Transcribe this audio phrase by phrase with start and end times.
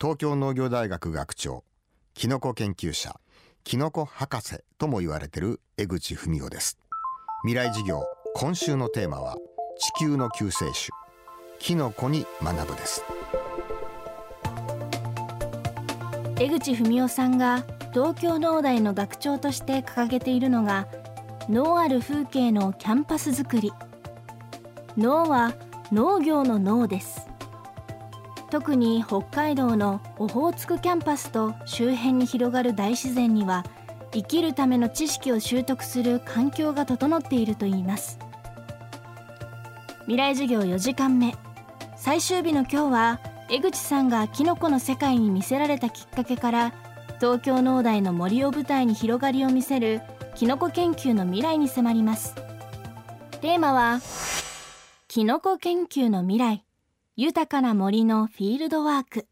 [0.00, 1.64] 東京農業大学学長
[2.14, 3.18] キノコ研究者
[3.64, 6.78] キノコ博士とも言われている江口文夫です。
[7.42, 8.04] 未来事業
[8.36, 9.34] 今週のテーマは
[9.98, 10.90] 地球の救世主
[11.58, 13.02] キノコに学ぶです。
[16.38, 20.86] 江口文夫さんが東京農大の学長として掲げているのが
[21.48, 23.72] 農ある風景のキャンパス作り。
[24.96, 25.54] 農は
[25.90, 27.28] 農業の農です。
[28.50, 33.64] 特に北海道のオホーツクキャンパスと周辺に広がる大自然には
[34.12, 38.18] 生きるための知識を習得する環境が整っているといいます。
[40.02, 41.34] 未来授業4時間目。
[41.96, 46.72] 最終日の今日は江口さんがキノコの世界に魅せられたきっかけから
[47.20, 50.00] 東京農大の森を舞台に広がりを見せる
[50.34, 52.34] キノコ研究の未来に迫ります。
[53.42, 54.00] テーマは
[55.08, 56.67] キノコ研究の未来。
[57.20, 59.26] 豊かな森のフィールドワーク。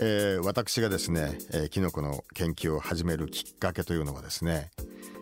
[0.00, 4.72] えー、私がですね、えー、キノコの研究を始めるきっかけというのはですね、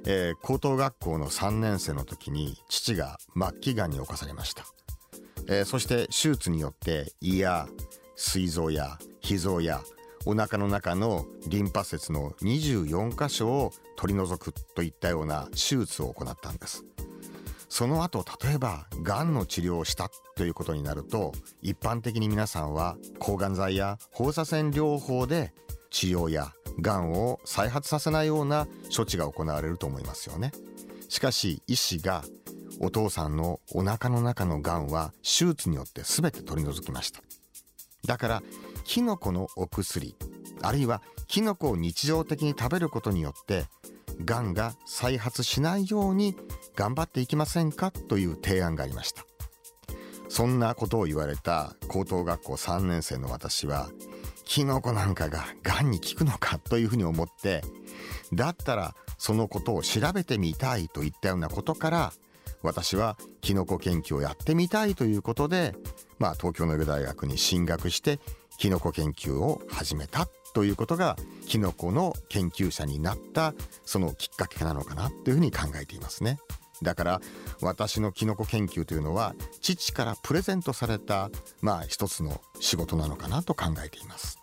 [0.06, 4.64] えー、高等学校の3年生の時に父が末期がんに侵されました、
[5.46, 7.68] えー、そして手術によって胃や
[8.16, 9.82] 膵臓や脾臓や
[10.24, 16.86] お腹の中のリンパ節の24箇所を取り除くといったような手術を行ったんです。
[17.68, 25.52] その後例えばがんの治療をしたということになると一般的に皆さんは抗がん剤や放射線療法で
[25.90, 30.52] 治療やがんを再発させないような処置が行われると思いますよね。
[31.08, 32.24] しかし医師が
[32.80, 37.22] お父さんのお腹の中のがんは手術によって全て取り除きました。
[38.06, 38.42] だから
[38.84, 40.16] キノコのお薬
[40.62, 43.64] あるいはキノコを日常的に食べることによって
[44.24, 46.36] がんが再発しないように
[46.76, 47.90] 頑張っていきませんか？
[47.90, 49.24] という提案がありました。
[50.28, 53.90] そんなことを言われた高等学校3年生の私は
[54.44, 56.58] キノコなんかががんに効くのか？
[56.58, 57.62] というふうに思って
[58.32, 62.12] だったらそのことを調べてみたいといったようなことから
[62.62, 65.76] 私はキノコ研究をやってみたいということで、
[66.18, 68.18] まあ、東京農業大学に進学して
[68.58, 73.54] キノコ研究を始めたということがキノコの研究者になった
[73.84, 76.38] そのきっかけなのかなというふうに考えていますね。
[76.82, 77.20] だから
[77.60, 81.30] 私のキノコ研究というのは父からプレゼントされた
[81.60, 84.38] まあ一つの仕事なのかなと考えています。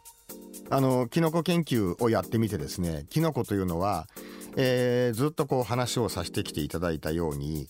[0.69, 4.07] あのキノコ研究をやってみてですねキノコというのは、
[4.55, 7.67] えー、ずっとこう話をさせてきていただいたように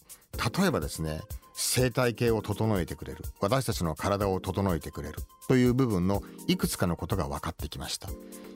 [0.60, 1.22] 例えばですね
[1.54, 5.16] 生態系を整えてくれる私たちの体を整えてくれる
[5.48, 8.10] という部分のいくつかのことが分かってきました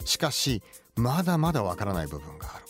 [0.06, 0.62] しかし
[0.96, 2.66] まだまだ分からない部分がある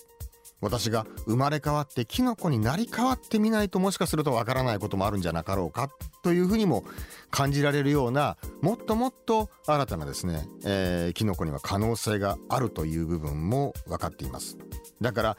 [0.62, 5.90] 私が生まれ変わってキノコになり変わってみないともしかすると分からないこともあるんじゃなかろうか
[6.24, 6.84] というふうにも
[7.30, 14.58] 感じられるようなもっともっと新たなですね、えー、キノコには可能性があるという部分も分かっています。
[15.02, 15.38] だから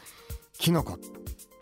[0.58, 0.98] キノコ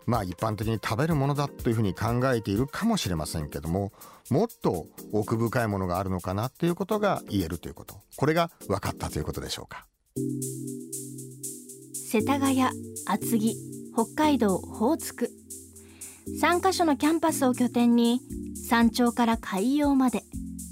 [0.05, 3.91] まあ一般的に食べるものだというふうに考えているかもしれませんけども
[4.29, 7.95] もっと奥深いものがあるのかなということが言えるということ。
[8.15, 9.87] これが分かったということでしょうか。
[12.15, 13.57] 世田谷厚木
[13.93, 15.31] 北海道オホーツク
[16.41, 18.21] 3カ所のキャンパスを拠点に
[18.69, 20.23] 山頂から海洋まで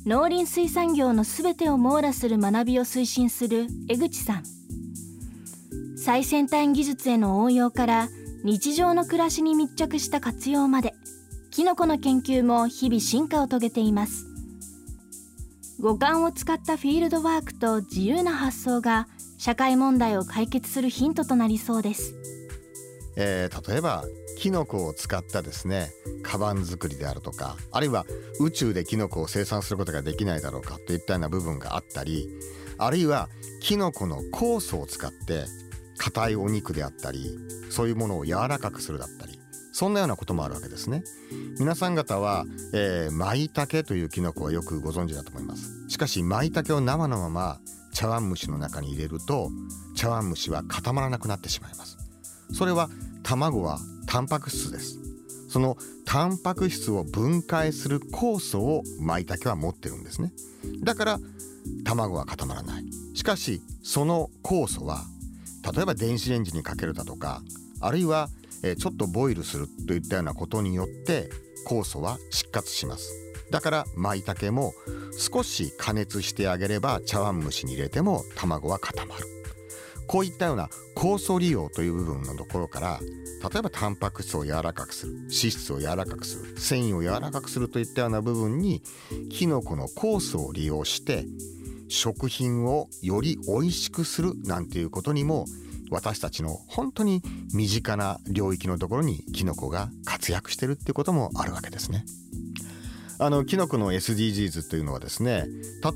[0.05, 4.43] 農林水産業のすべてを網羅する学びを推進する江口さん。
[5.97, 8.07] 最先端技術への応用から
[8.45, 10.93] 日常の暮らしに密着した活用まで
[11.51, 14.32] キノコの研究も日々進化を遂げています。
[15.83, 22.15] 五感を使ったフィールドワークと自由な発想が社会問題を解決するヒントとなりそうです、
[23.17, 24.05] えー、例えば
[24.37, 25.89] キノコを使ったですね
[26.21, 28.05] カバン作りであるとかあるいは
[28.39, 32.29] 宇宙でキノコを生産することができないだろうかといったような部分があったり
[32.77, 33.27] あるいは
[33.59, 35.43] キノコの酵素を使って
[35.97, 37.37] 硬いお肉であったり
[37.69, 39.37] そういうものを柔らかくするだったり
[39.73, 41.03] そんなようなこともあるわけですね。
[41.59, 45.89] 皆さん方は、えー、舞茸というキノコはよくご存知だと思います。
[45.89, 47.59] しかし舞茸を生のまま
[47.91, 49.49] 茶碗蒸しの中に入れると
[49.95, 51.97] 茶碗蒸しは固まらなくなってしまいます。
[52.53, 52.87] それは
[53.23, 54.99] 卵はタンパク質です。
[55.49, 55.75] その
[56.05, 60.33] タンパク質を分解する酵素を舞茸は持ってるんですね。
[60.83, 61.19] だから
[61.83, 62.83] 卵は固まらない。
[63.15, 65.03] しかしその酵素は
[65.73, 67.41] 例えば電子レンジにかけるだとか
[67.79, 68.29] あるいは
[68.63, 71.29] えちょっとボイルするといったようなことによって
[71.67, 73.13] 酵素は失活します。
[73.51, 74.73] だから舞茸も
[75.17, 79.25] 少し加熱してあげれば茶碗蒸しに入れても卵は固まる。
[80.07, 82.99] こういったような酵素利用という部分のところから
[83.51, 88.81] 例えばタンパク質を柔らかくする脂質を柔らかくする繊維を柔らかくするといったような部分に
[89.29, 91.25] キノコの酵素を利用して
[91.87, 95.45] 食品をより美味しくするなんていうことにも
[95.93, 97.21] 私たちの本当に
[97.53, 102.03] 身近な領域のところにキノコが活躍してるってこともあるわけですね。
[103.19, 105.45] あのキノコの SDGs というのはですね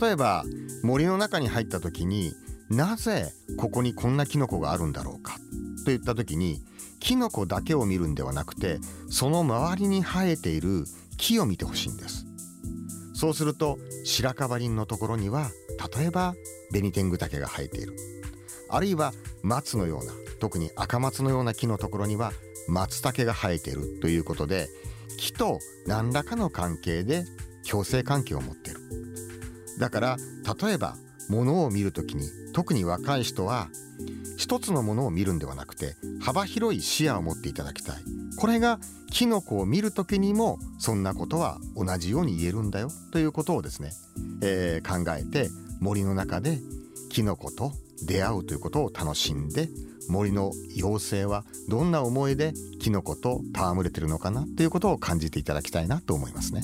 [0.02, 0.46] 例えば
[0.84, 2.32] 森の中に入った時に
[2.70, 5.38] なぜここにこんなキノコがあるんだろうか？
[5.84, 6.62] といった時に
[7.00, 8.80] キノコだけを見るんではなくて
[9.10, 10.86] その周りに生えている
[11.18, 12.26] 木を見てほしいんです。
[13.16, 15.50] そうすると白樺林のところには
[15.98, 16.36] 例えば
[16.72, 17.96] ベニテングタケが生えている。
[18.70, 22.32] あるいは松のような特に赤松のような木のところには
[22.68, 24.68] 松茸が生えているということで
[25.18, 27.26] 木と何らかの関係で
[27.70, 28.80] 共生関係を持っている。
[29.80, 30.18] だから
[30.62, 30.96] 例えば
[31.30, 33.70] 物を見るときに特に若い人は
[34.38, 37.96] 一つのものを見るんではなくて幅広い視野を持っていただきたい。
[38.38, 38.80] これが
[39.12, 42.90] キノコを見る時にもそんなことは同じように言えるんだよ。
[43.12, 43.92] ということをですね、
[44.42, 45.50] えー、考えて
[45.80, 46.60] 森の中で
[47.18, 47.72] キノコと
[48.06, 49.70] 出会うということを楽しんで
[50.08, 56.62] 森の妖精はどんな思いでキノコと戯れてるのかなということを感じていただきたいなと思いますね。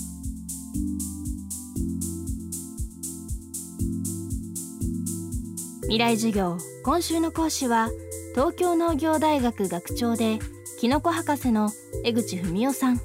[5.86, 7.90] 未来授業今週の講師は
[8.36, 10.38] 東京農業大学学長で
[10.80, 11.72] キノコ博士の
[12.04, 13.02] 江口文夫さん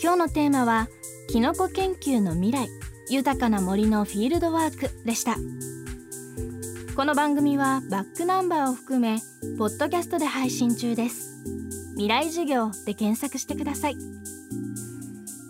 [0.00, 0.88] 今日のテーマは
[1.28, 2.68] キノコ研究の未来
[3.10, 5.36] 豊かな森のフィールドワークでした。
[6.94, 9.18] この番組はバックナンバーを含め
[9.58, 11.42] ポッドキャストで配信中です。
[11.92, 13.96] 未来授業で検索してください。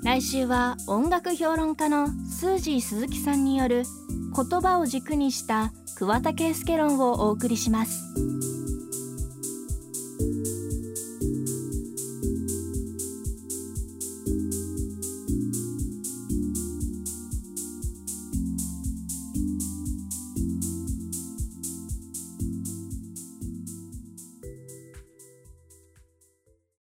[0.05, 3.85] 来週は音楽評論家のスージー鈴木さんによる
[4.35, 8.03] 言葉を軸にした桑田佳祐論をお送りします。